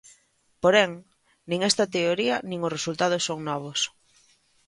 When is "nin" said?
1.49-1.59, 2.49-2.59